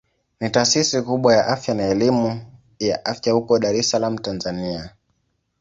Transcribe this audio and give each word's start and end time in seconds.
Ni 0.39 0.49
taasisi 0.49 1.01
kubwa 1.01 1.35
ya 1.35 1.47
afya 1.47 1.73
na 1.73 1.83
elimu 1.83 2.41
ya 2.79 3.05
afya 3.05 3.33
huko 3.33 3.59
Dar 3.59 3.75
es 3.75 3.89
Salaam 3.89 4.17
Tanzania. 4.17 4.95